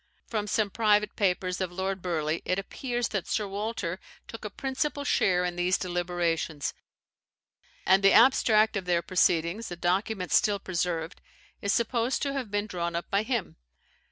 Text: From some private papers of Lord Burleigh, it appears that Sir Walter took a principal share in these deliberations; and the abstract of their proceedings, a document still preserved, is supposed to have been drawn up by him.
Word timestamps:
From 0.25 0.47
some 0.47 0.71
private 0.71 1.15
papers 1.15 1.61
of 1.61 1.71
Lord 1.71 2.01
Burleigh, 2.01 2.39
it 2.43 2.57
appears 2.57 3.09
that 3.09 3.27
Sir 3.27 3.47
Walter 3.47 3.99
took 4.27 4.43
a 4.43 4.49
principal 4.49 5.03
share 5.03 5.45
in 5.45 5.55
these 5.57 5.77
deliberations; 5.77 6.73
and 7.85 8.01
the 8.03 8.11
abstract 8.11 8.75
of 8.75 8.85
their 8.85 9.03
proceedings, 9.03 9.69
a 9.69 9.75
document 9.75 10.31
still 10.31 10.57
preserved, 10.57 11.21
is 11.61 11.71
supposed 11.71 12.19
to 12.23 12.33
have 12.33 12.49
been 12.49 12.65
drawn 12.65 12.95
up 12.95 13.11
by 13.11 13.21
him. 13.21 13.57